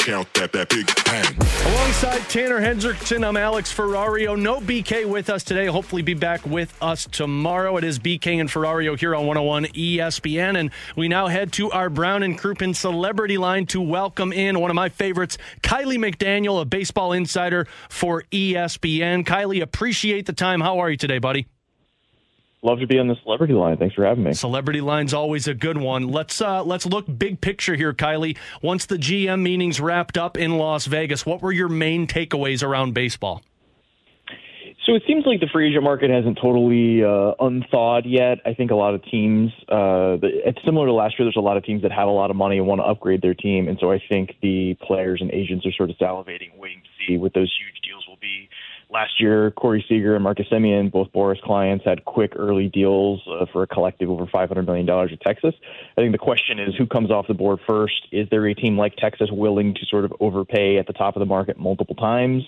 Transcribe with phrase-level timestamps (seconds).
[0.00, 1.36] Count that, that big bang.
[1.74, 4.36] Alongside Tanner Hendrickson, I'm Alex Ferrario.
[4.36, 5.66] No BK with us today.
[5.66, 7.76] Hopefully, be back with us tomorrow.
[7.76, 10.58] It is BK and Ferrario here on 101 ESPN.
[10.58, 14.70] And we now head to our Brown and Crouppen celebrity line to welcome in one
[14.70, 19.26] of my favorites, Kiley McDaniel, a baseball insider for ESPN.
[19.26, 20.62] Kiley, appreciate the time.
[20.62, 21.46] How are you today, buddy?
[22.62, 23.78] Love to be on the celebrity line.
[23.78, 24.34] Thanks for having me.
[24.34, 26.08] Celebrity line's always a good one.
[26.08, 28.36] Let's uh, let's look big picture here, Kiley.
[28.60, 32.92] Once the GM meetings wrapped up in Las Vegas, what were your main takeaways around
[32.92, 33.42] baseball?
[34.84, 38.38] So it seems like the free agent market hasn't totally uh, unthawed yet.
[38.44, 41.26] I think a lot of teams, uh, it's similar to last year.
[41.26, 43.22] There's a lot of teams that have a lot of money and want to upgrade
[43.22, 46.82] their team, and so I think the players and agents are sort of salivating, waiting
[46.82, 48.48] to see what those huge deals will be
[48.90, 53.46] last year, Corey Seager and Marcus Semien, both Boras clients, had quick early deals uh,
[53.52, 55.54] for a collective over $500 million at Texas.
[55.96, 58.08] I think the question is who comes off the board first?
[58.12, 61.20] Is there a team like Texas willing to sort of overpay at the top of
[61.20, 62.44] the market multiple times?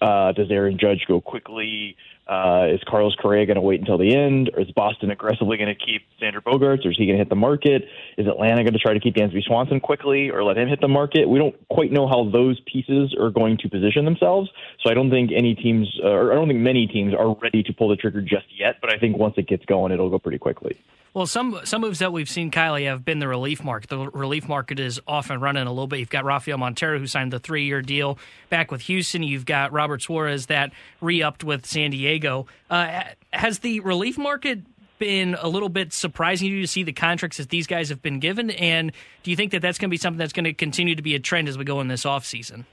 [0.00, 1.96] Uh, does Aaron Judge go quickly?
[2.30, 4.52] Uh, is Carlos Correa going to wait until the end?
[4.54, 6.86] Or is Boston aggressively going to keep Xander Bogaerts?
[6.86, 7.82] Or is he going to hit the market?
[8.16, 10.86] Is Atlanta going to try to keep Dansby Swanson quickly or let him hit the
[10.86, 11.28] market?
[11.28, 14.48] We don't quite know how those pieces are going to position themselves.
[14.80, 17.64] So I don't think any teams, uh, or I don't think many teams are ready
[17.64, 18.76] to pull the trigger just yet.
[18.80, 20.78] But I think once it gets going, it'll go pretty quickly.
[21.12, 23.90] Well, some some moves that we've seen, Kiley have been the relief market.
[23.90, 25.98] The relief market is off and running a little bit.
[25.98, 28.16] You've got Rafael Montero, who signed the three year deal
[28.48, 29.24] back with Houston.
[29.24, 32.46] You've got Robert Suarez that re upped with San Diego.
[32.70, 34.60] Uh, has the relief market
[35.00, 38.02] been a little bit surprising to you to see the contracts that these guys have
[38.02, 38.50] been given?
[38.50, 38.92] And
[39.24, 41.16] do you think that that's going to be something that's going to continue to be
[41.16, 42.66] a trend as we go in this offseason?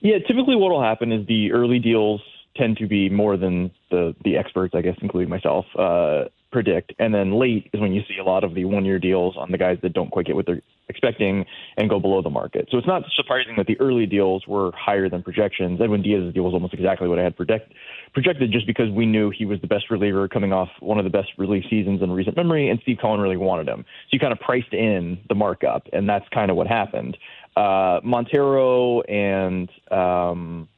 [0.00, 2.22] Yeah, typically what will happen is the early deals
[2.58, 6.92] tend to be more than the the experts, I guess, including myself, uh, predict.
[6.98, 9.50] And then late is when you see a lot of the one year deals on
[9.52, 11.44] the guys that don't quite get what they're expecting
[11.76, 12.68] and go below the market.
[12.70, 15.80] So it's not surprising that the early deals were higher than projections.
[15.80, 19.44] Edwin Diaz's deal was almost exactly what I had projected just because we knew he
[19.44, 22.70] was the best reliever coming off one of the best relief seasons in recent memory,
[22.70, 23.84] and Steve Cohen really wanted him.
[23.84, 27.16] So you kind of priced in the markup, and that's kind of what happened.
[27.56, 30.68] Uh, Montero and um,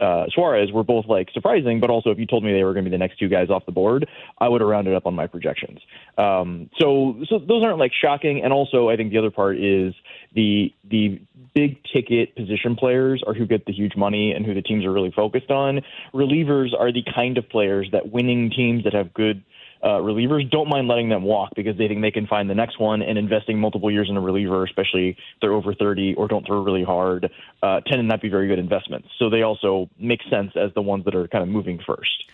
[0.00, 2.84] uh, Suarez were both like surprising, but also if you told me they were going
[2.84, 5.14] to be the next two guys off the board, I would have rounded up on
[5.14, 5.80] my projections.
[6.16, 8.42] Um, so, so those aren't like shocking.
[8.42, 9.94] And also, I think the other part is
[10.34, 11.20] the the
[11.54, 14.92] big ticket position players are who get the huge money and who the teams are
[14.92, 15.80] really focused on.
[16.14, 19.42] Relievers are the kind of players that winning teams that have good
[19.82, 22.80] uh, relievers don't mind letting them walk because they think they can find the next
[22.80, 26.46] one and investing multiple years in a reliever, especially if they're over 30 or don't
[26.46, 27.30] throw really hard,
[27.62, 29.08] uh, tend to not be very good investments.
[29.18, 32.24] So they also make sense as the ones that are kind of moving first.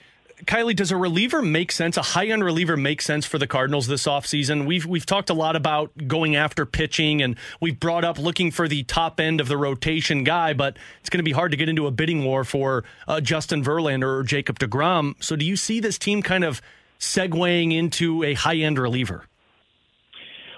[0.46, 1.96] Kiley, does a reliever make sense?
[1.96, 4.66] A high end reliever make sense for the Cardinals this offseason?
[4.66, 8.66] We've we've talked a lot about going after pitching, and we've brought up looking for
[8.66, 11.68] the top end of the rotation guy, but it's going to be hard to get
[11.68, 15.14] into a bidding war for uh, Justin Verlander or Jacob DeGrom.
[15.22, 16.60] So, do you see this team kind of
[16.98, 19.24] segueing into a high end reliever?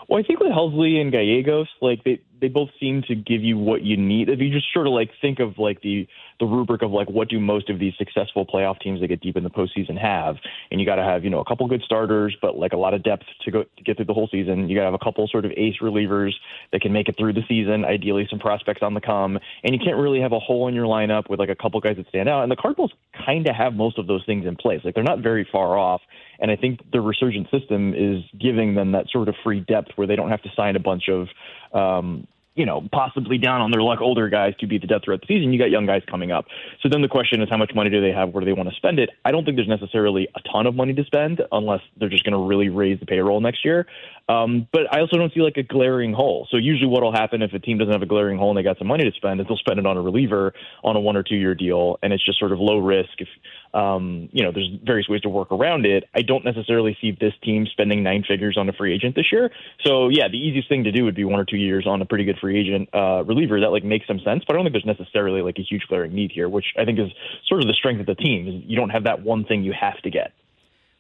[0.09, 3.56] Well, I think with Helsley and Gallegos, like they they both seem to give you
[3.56, 4.29] what you need.
[4.29, 6.06] If you just sort of like think of like the
[6.38, 9.37] the rubric of like what do most of these successful playoff teams that get deep
[9.37, 10.37] in the postseason have,
[10.71, 12.94] and you got to have you know a couple good starters, but like a lot
[12.94, 14.69] of depth to go to get through the whole season.
[14.69, 16.33] You got to have a couple sort of ace relievers
[16.73, 17.85] that can make it through the season.
[17.85, 20.87] Ideally, some prospects on the come, and you can't really have a hole in your
[20.87, 22.43] lineup with like a couple guys that stand out.
[22.43, 22.93] And the Cardinals
[23.25, 24.81] kind of have most of those things in place.
[24.85, 26.03] Like they're not very far off.
[26.38, 30.06] And I think the resurgent system is giving them that sort of free depth where
[30.06, 31.29] they don't have to sign a bunch of
[31.72, 32.26] um,
[32.56, 35.26] you know, possibly down on their luck older guys to be the depth throughout the
[35.26, 35.52] season.
[35.52, 36.46] You got young guys coming up.
[36.80, 38.30] So then the question is how much money do they have?
[38.30, 39.10] Where do they want to spend it?
[39.26, 42.32] I don't think there's necessarily a ton of money to spend unless they're just going
[42.32, 43.86] to really raise the payroll next year.
[44.30, 46.48] Um, but I also don't see like a glaring hole.
[46.50, 48.62] So usually what will happen if a team doesn't have a glaring hole and they
[48.62, 51.16] got some money to spend is they'll spend it on a reliever on a one
[51.16, 51.98] or two year deal.
[52.02, 53.10] And it's just sort of low risk.
[53.18, 53.28] If,
[53.76, 56.05] um, you know, there's various ways to work around it.
[56.14, 59.50] I don't necessarily see this team spending nine figures on a free agent this year.
[59.84, 62.06] So yeah, the easiest thing to do would be one or two years on a
[62.06, 64.44] pretty good free agent, uh, reliever that like makes some sense.
[64.46, 66.99] But I don't think there's necessarily like a huge glaring need here, which I think
[66.99, 67.11] is
[67.46, 68.49] sort of the strength of the team.
[68.49, 70.32] Is you don't have that one thing you have to get.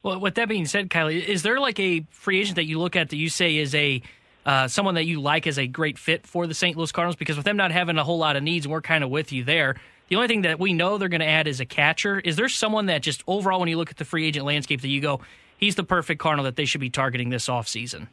[0.02, 2.94] Well, with that being said, Kiley, is there like a free agent that you look
[2.94, 4.02] at that you say is a
[4.44, 6.76] uh, someone that you like as a great fit for the St.
[6.76, 7.16] Louis Cardinals?
[7.16, 9.44] Because with them not having a whole lot of needs, we're kind of with you
[9.44, 9.76] there.
[10.08, 12.20] The only thing that we know they're going to add is a catcher.
[12.20, 14.88] Is there someone that just overall, when you look at the free agent landscape, that
[14.88, 15.20] you go,
[15.58, 18.08] he's the perfect Cardinal that they should be targeting this offseason?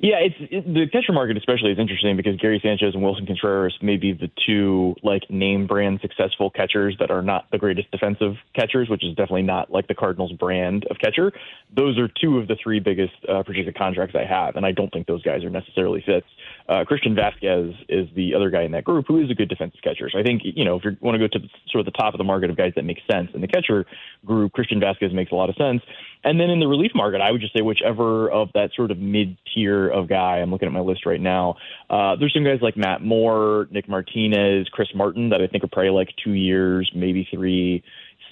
[0.00, 3.76] Yeah, it's it, the catcher market especially is interesting because Gary Sanchez and Willson Contreras
[3.82, 8.34] may be the two like name brand successful catchers that are not the greatest defensive
[8.54, 11.32] catchers, which is definitely not like the Cardinals brand of catcher.
[11.76, 14.90] Those are two of the three biggest uh, projected contracts I have, and I don't
[14.92, 16.26] think those guys are necessarily fits.
[16.68, 19.80] Uh, Christian Vázquez is the other guy in that group who is a good defensive
[19.82, 20.08] catcher.
[20.10, 22.14] So I think you know if you want to go to sort of the top
[22.14, 23.84] of the market of guys that make sense in the catcher
[24.24, 25.82] group, Christian Vázquez makes a lot of sense.
[26.24, 28.98] And then in the relief market, I would just say whichever of that sort of
[28.98, 30.38] mid tier of guy.
[30.38, 31.56] I'm looking at my list right now.
[31.90, 35.68] Uh, there's some guys like Matt Moore, Nick Martinez, Chris Martin that I think are
[35.68, 37.82] probably like two years, maybe three,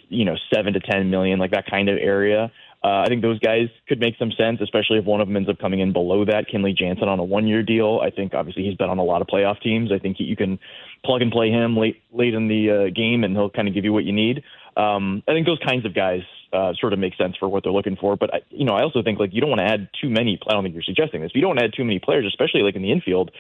[0.09, 2.53] you know, seven to ten million, like that kind of area.
[2.83, 5.51] Uh, I think those guys could make some sense, especially if one of them ends
[5.51, 6.47] up coming in below that.
[6.49, 8.01] Kenley Jansen on a one-year deal.
[8.03, 9.93] I think obviously he's been on a lot of playoff teams.
[9.93, 10.59] I think you can
[11.05, 13.85] plug and play him late late in the uh, game, and he'll kind of give
[13.85, 14.43] you what you need.
[14.77, 16.23] Um, I think those kinds of guys
[16.53, 18.17] uh, sort of make sense for what they're looking for.
[18.17, 20.39] But I, you know, I also think like you don't want to add too many.
[20.49, 21.33] I don't think you're suggesting this.
[21.33, 23.31] But you don't add too many players, especially like in the infield.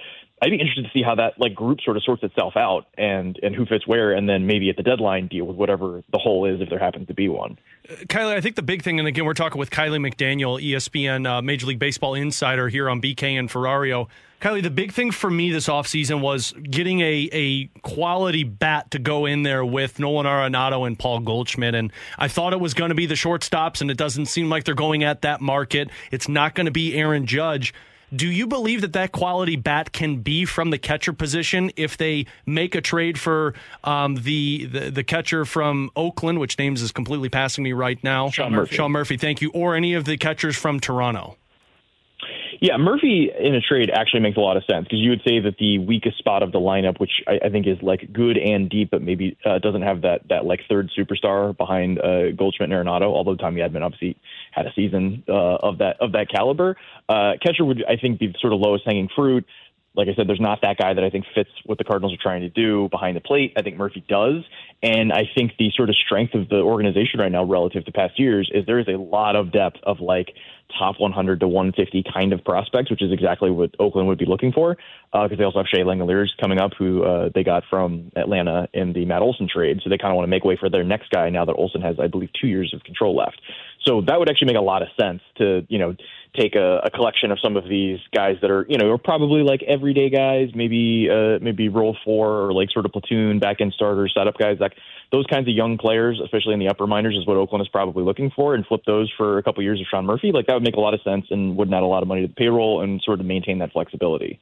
[0.43, 3.39] I'd be interested to see how that like group sort of sorts itself out and
[3.43, 6.47] and who fits where, and then maybe at the deadline deal with whatever the hole
[6.47, 7.59] is if there happens to be one.
[7.89, 11.29] Uh, Kiley, I think the big thing, and again, we're talking with Kiley McDaniel, ESPN
[11.29, 14.09] uh, Major League Baseball insider here on BK and Ferrario.
[14.41, 18.99] Kiley, the big thing for me this offseason was getting a, a quality bat to
[18.99, 21.75] go in there with Nolan Arenado and Paul Goldschmidt.
[21.75, 24.65] And I thought it was going to be the shortstops, and it doesn't seem like
[24.65, 25.91] they're going at that market.
[26.11, 27.75] It's not going to be Aaron Judge.
[28.15, 32.27] Do you believe that that quality bat can be from the catcher position if they
[32.47, 33.55] make a trade for
[33.85, 38.31] um, the, the, the catcher from Oakland, which names is completely passing me right now?
[38.31, 38.77] Sean Murphy.
[38.77, 39.51] Sean Murphy, thank you.
[39.51, 41.37] Or any of the catchers from Toronto?
[42.61, 45.41] Yeah, Murphy in a trade actually makes a lot of sense because you would say
[45.41, 48.69] that the weakest spot of the lineup, which I, I think is like good and
[48.69, 52.87] deep, but maybe uh, doesn't have that that like third superstar behind uh, Goldschmidt and
[52.87, 53.05] Arenado.
[53.05, 54.19] Although Tommy Edman obviously
[54.53, 56.77] had a season uh, of that of that caliber,
[57.09, 59.47] uh, catcher would I think be sort of lowest hanging fruit
[59.95, 62.23] like I said, there's not that guy that I think fits what the Cardinals are
[62.23, 63.55] trying to do behind the plate.
[63.57, 64.45] I think Murphy does.
[64.83, 68.19] And I think the sort of strength of the organization right now relative to past
[68.19, 70.33] years is there is a lot of depth of like
[70.79, 74.53] top 100 to 150 kind of prospects, which is exactly what Oakland would be looking
[74.53, 74.77] for.
[75.13, 78.69] Because uh, they also have Shea Langeliers coming up, who uh, they got from Atlanta
[78.73, 79.81] in the Matt Olson trade.
[79.83, 81.83] So they kind of want to make way for their next guy now that Olson
[81.83, 83.41] has, I believe, two years of control left.
[83.83, 85.97] So that would actually make a lot of sense to, you know,
[86.37, 89.43] take a, a, collection of some of these guys that are, you know, are probably
[89.43, 93.73] like everyday guys, maybe uh, maybe role four or like sort of platoon back end
[93.73, 94.75] starters, setup guys, like
[95.13, 98.05] those kinds of young players, especially in the upper minors, is what Oakland is probably
[98.05, 100.31] looking for, and flip those for a couple years of Sean Murphy.
[100.31, 102.21] Like that would make a lot of sense and wouldn't add a lot of money
[102.23, 104.39] to the payroll and sort of maintain that flexibility.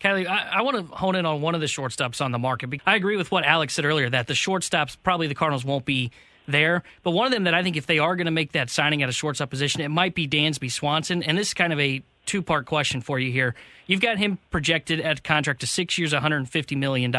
[0.00, 2.70] Kiley, I, I, want to hone in on one of the shortstops on the market.
[2.86, 6.12] I agree with what Alex said earlier that the shortstops probably the Cardinals won't be
[6.48, 6.82] there.
[7.04, 9.02] But one of them that I think if they are going to make that signing
[9.02, 11.22] at a shortstop position, it might be Dansby Swanson.
[11.22, 13.54] And this is kind of a two part question for you here.
[13.86, 17.12] You've got him projected at contract to six years, $150 million.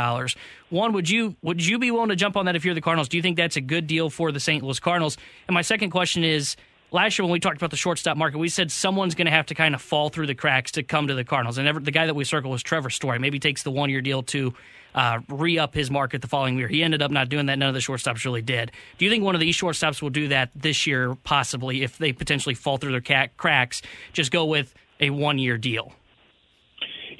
[0.70, 3.10] One, would you would you be willing to jump on that if you're the Cardinals?
[3.10, 4.64] Do you think that's a good deal for the St.
[4.64, 5.18] Louis Cardinals?
[5.48, 6.56] And my second question is
[6.92, 9.48] last year when we talked about the shortstop market, we said someone's going to have
[9.48, 11.58] to kind of fall through the cracks to come to the Cardinals.
[11.58, 13.20] And the guy that we circled was Trevor Story.
[13.20, 14.54] Maybe takes the one year deal to
[14.96, 16.68] uh, re up his market the following year.
[16.68, 17.60] He ended up not doing that.
[17.60, 18.72] None of the shortstops really did.
[18.98, 22.12] Do you think one of these shortstops will do that this year, possibly, if they
[22.12, 23.82] potentially fall through their ca- cracks?
[24.14, 25.94] Just go with a one year deal.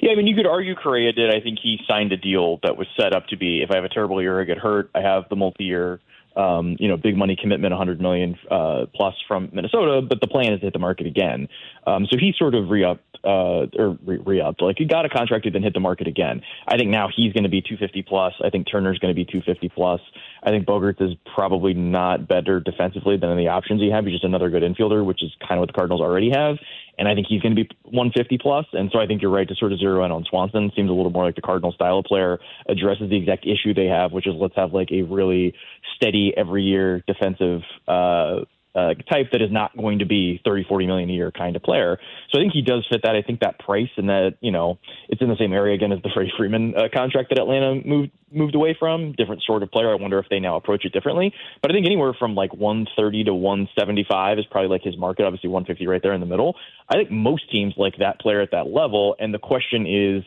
[0.00, 1.34] Yeah, I mean, you could argue Correa did.
[1.34, 3.84] I think he signed a deal that was set up to be if I have
[3.84, 6.00] a terrible year, I get hurt, I have the multi year
[6.36, 10.52] um, you know, big money commitment, 100 million uh, plus from Minnesota, but the plan
[10.52, 11.48] is to hit the market again.
[11.86, 15.54] Um, so he sort of re-upped, uh, or re-upped, like he got a contract and
[15.54, 16.42] then hit the market again.
[16.66, 18.34] I think now he's going to be 250 plus.
[18.44, 20.00] I think Turner's going to be 250 plus.
[20.42, 24.04] I think Bogaerts is probably not better defensively than the options he have.
[24.04, 26.56] He's just another good infielder, which is kind of what the Cardinals already have.
[26.98, 28.66] and I think he's going to be 150 plus.
[28.72, 30.70] And so I think you're right to sort of zero in on Swanson.
[30.76, 32.38] Seems a little more like the Cardinal style of player.
[32.68, 35.54] Addresses the exact issue they have, which is let's have like a really
[35.96, 37.62] steady every year defensive.
[37.88, 38.40] Uh,
[38.74, 41.62] uh, type that is not going to be 30, 40 million a year kind of
[41.62, 41.98] player.
[42.30, 43.16] So I think he does fit that.
[43.16, 46.00] I think that price and that, you know, it's in the same area again as
[46.02, 49.12] the Freddie Freeman uh, contract that Atlanta moved moved away from.
[49.12, 49.90] Different sort of player.
[49.90, 51.34] I wonder if they now approach it differently.
[51.62, 55.24] But I think anywhere from like 130 to 175 is probably like his market.
[55.24, 56.54] Obviously 150 right there in the middle.
[56.88, 59.16] I think most teams like that player at that level.
[59.18, 60.22] And the question is,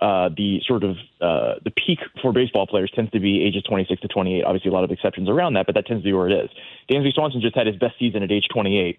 [0.00, 4.02] uh, the sort of uh, the peak for baseball players tends to be ages 26
[4.02, 4.44] to 28.
[4.44, 6.50] Obviously, a lot of exceptions around that, but that tends to be where it is.
[6.90, 8.98] Dansby Swanson just had his best season at age 28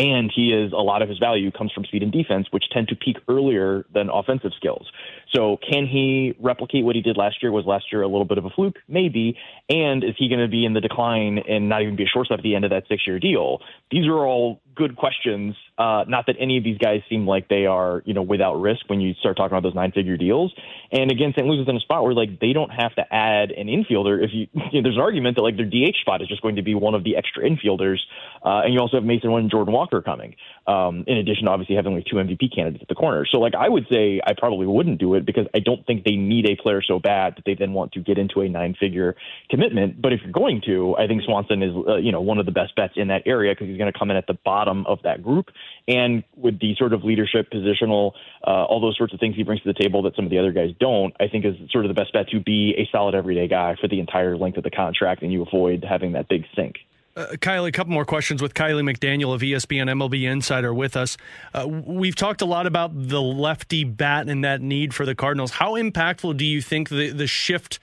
[0.00, 2.88] and he is a lot of his value comes from speed and defense, which tend
[2.88, 4.90] to peak earlier than offensive skills.
[5.34, 7.52] So, can he replicate what he did last year?
[7.52, 8.78] Was last year a little bit of a fluke?
[8.88, 9.36] Maybe.
[9.68, 12.38] And is he going to be in the decline and not even be a shortstop
[12.38, 13.60] at the end of that six-year deal?
[13.90, 15.54] These are all good questions.
[15.80, 18.82] Uh, not that any of these guys seem like they are, you know, without risk
[18.88, 20.52] when you start talking about those nine-figure deals.
[20.92, 21.46] And again, St.
[21.46, 24.22] Louis is in a spot where like they don't have to add an infielder.
[24.22, 26.56] If you, you know, there's an argument that like their DH spot is just going
[26.56, 27.96] to be one of the extra infielders,
[28.44, 30.36] uh, and you also have Masyn Winn and Jordan Walker coming.
[30.66, 33.24] Um, in addition, obviously having like two MVP candidates at the corner.
[33.24, 36.16] So like I would say I probably wouldn't do it because I don't think they
[36.16, 39.16] need a player so bad that they then want to get into a nine-figure
[39.48, 40.02] commitment.
[40.02, 42.52] But if you're going to, I think Swanson is, uh, you know, one of the
[42.52, 44.98] best bets in that area because he's going to come in at the bottom of
[45.04, 45.46] that group,
[45.88, 48.12] and with the sort of leadership, positional,
[48.46, 50.38] uh, all those sorts of things he brings to the table that some of the
[50.38, 53.14] other guys don't, I think is sort of the best bet to be a solid
[53.14, 56.44] everyday guy for the entire length of the contract, and you avoid having that big
[56.54, 56.76] sink.
[57.16, 61.16] Uh, Kiley, a couple more questions with Kiley McDaniel of ESPN MLB Insider with us.
[61.52, 65.50] Uh, we've talked a lot about the lefty bat and that need for the Cardinals.
[65.50, 67.80] How impactful do you think the, the shift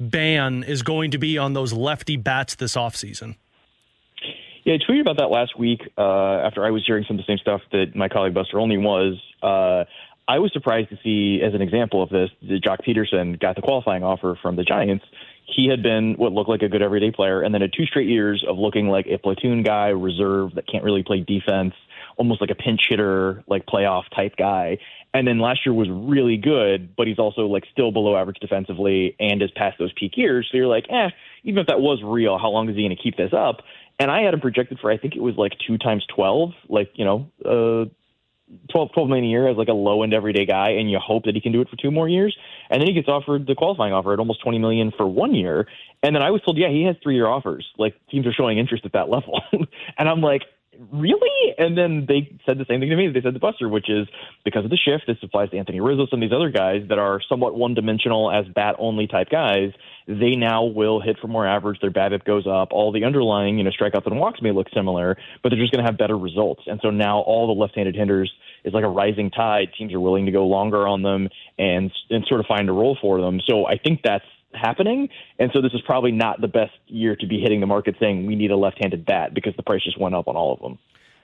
[0.00, 3.36] ban is going to be on those lefty bats this offseason?
[4.70, 7.32] Yeah, I tweeted about that last week uh, after I was hearing some of the
[7.32, 9.20] same stuff that my colleague Buster Olney was.
[9.42, 9.82] Uh,
[10.28, 13.62] I was surprised to see, as an example of this, that Joc Pederson got the
[13.62, 15.04] qualifying offer from the Giants
[15.54, 18.08] he had been what looked like a good everyday player, and then had two straight
[18.08, 21.74] years of looking like a platoon guy, reserve that can't really play defense,
[22.16, 24.78] almost like a pinch hitter, like playoff type guy.
[25.12, 29.16] And then last year was really good, but he's also like still below average defensively
[29.18, 30.48] and is past those peak years.
[30.50, 31.08] So you're like, eh,
[31.42, 33.62] even if that was real, how long is he going to keep this up?
[34.00, 36.90] And I had him projected for I think it was like two times twelve, like
[36.94, 37.84] you know, uh,
[38.72, 41.24] 12, 12 million a year as like a low end everyday guy, and you hope
[41.24, 42.36] that he can do it for two more years.
[42.68, 45.68] And then he gets offered the qualifying offer at almost 20 million for one year.
[46.02, 47.66] And then I was told, yeah, he has three year offers.
[47.78, 49.40] Like teams are showing interest at that level.
[49.98, 50.42] and I'm like,
[50.92, 51.54] really?
[51.58, 53.08] And then they said the same thing to me.
[53.08, 54.08] They said to Buster, which is
[54.44, 56.98] because of the shift, this applies to Anthony Rizzo, some of these other guys that
[56.98, 59.72] are somewhat one dimensional as bat only type guys.
[60.06, 61.80] They now will hit for more average.
[61.80, 62.68] Their BABIP goes up.
[62.72, 65.84] All the underlying, you know, strikeouts and walks may look similar, but they're just going
[65.84, 66.62] to have better results.
[66.66, 68.32] And so now all the left-handed hitters
[68.64, 69.68] is like a rising tide.
[69.76, 72.96] Teams are willing to go longer on them and and sort of find a role
[73.00, 73.40] for them.
[73.48, 75.08] So I think that's happening.
[75.38, 78.26] And so this is probably not the best year to be hitting the market saying
[78.26, 80.78] we need a left-handed bat because the price just went up on all of them.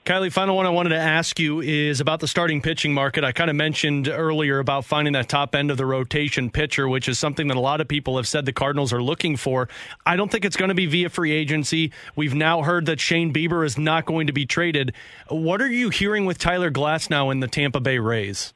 [0.06, 3.25] Kiley, final one I wanted to ask you is about the starting pitching market.
[3.25, 7.09] I kind of mentioned earlier about finding that top end of the rotation pitcher, which
[7.09, 9.68] is something that a lot of people have said the Cardinals are looking for.
[10.06, 11.90] I don't think it's going to be via free agency.
[12.14, 14.92] We've now heard that Shane Bieber is not going to be traded.
[15.28, 18.54] What are you hearing with Tyler Glasnow in the Tampa Bay Rays?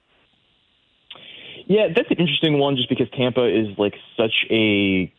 [1.71, 5.13] Yeah, that's an interesting one just because Tampa is like such a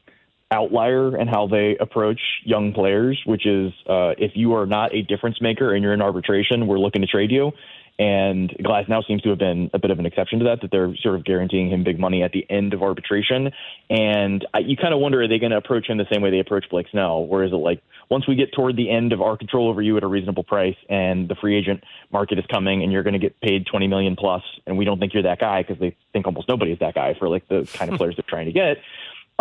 [0.51, 5.01] outlier in how they approach young players, which is uh, if you are not a
[5.01, 7.53] difference maker and you're in arbitration, we're looking to trade you.
[8.00, 10.95] And Glasnow seems to have been a bit of an exception to that, that they're
[10.98, 13.51] sort of guaranteeing him big money at the end of arbitration.
[13.89, 16.31] And I, you kind of wonder, are they going to approach him the same way
[16.31, 17.27] they approach Blake Snell?
[17.29, 19.95] Or is it like, once we get toward the end of our control over you
[19.98, 23.19] at a reasonable price and the free agent market is coming and you're going to
[23.19, 26.25] get paid 20 million plus and we don't think you're that guy because they think
[26.25, 28.77] almost nobody is that guy for like the kind of players they're trying to get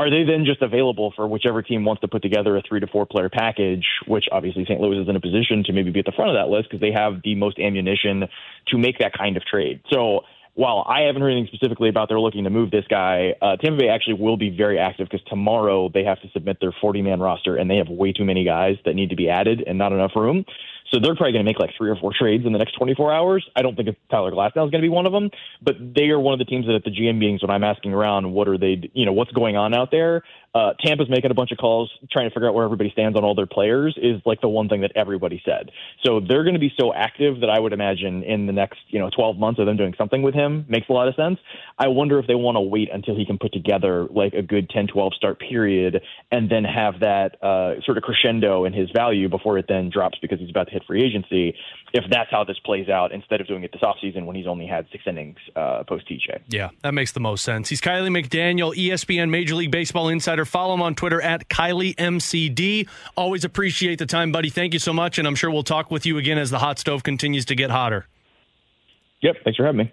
[0.01, 2.87] are they then just available for whichever team wants to put together a three to
[2.87, 4.81] four player package, which obviously St.
[4.81, 6.81] Louis is in a position to maybe be at the front of that list because
[6.81, 8.25] they have the most ammunition
[8.69, 9.83] to make that kind of trade.
[9.93, 10.23] So
[10.55, 13.79] while I haven't heard anything specifically about they're looking to move this guy, uh, Tampa
[13.79, 17.21] Bay actually will be very active because tomorrow they have to submit their 40 man
[17.21, 19.93] roster and they have way too many guys that need to be added and not
[19.93, 20.47] enough room.
[20.93, 23.13] So they're probably going to make like three or four trades in the next 24
[23.13, 23.49] hours.
[23.55, 25.31] I don't think Tyler Glasnow is going to be one of them,
[25.63, 27.93] but they are one of the teams that at the GM meetings when I'm asking
[27.93, 30.23] around, what are they, you know, what's going on out there?
[30.53, 33.23] Uh, Tampa's making a bunch of calls trying to figure out where everybody stands on
[33.23, 35.71] all their players is like the one thing that everybody said.
[36.05, 38.99] So they're going to be so active that I would imagine in the next, you
[38.99, 41.39] know, 12 months of them doing something with him makes a lot of sense.
[41.79, 44.69] I wonder if they want to wait until he can put together like a good
[44.71, 49.29] 10, 12 start period and then have that uh, sort of crescendo in his value
[49.29, 51.55] before it then drops because he's about to hit hit free agency
[51.93, 54.67] if that's how this plays out instead of doing it this offseason when he's only
[54.67, 56.41] had six innings uh, post TJ.
[56.49, 57.69] Yeah, that makes the most sense.
[57.69, 60.45] He's Kiley McDaniel, ESPN Major League Baseball insider.
[60.45, 62.89] Follow him on Twitter at KileyMCD.
[63.17, 64.51] Always appreciate the time, buddy.
[64.51, 66.79] Thank you so much, and I'm sure we'll talk with you again as the hot
[66.79, 68.07] stove continues to get hotter.
[69.23, 69.89] Yep, thanks for having me.